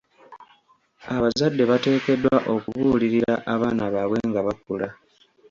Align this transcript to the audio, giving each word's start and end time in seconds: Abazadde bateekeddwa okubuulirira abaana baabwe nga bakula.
Abazadde 1.15 1.63
bateekeddwa 1.71 2.37
okubuulirira 2.53 3.33
abaana 3.53 3.83
baabwe 3.93 4.19
nga 4.29 4.41
bakula. 4.47 4.87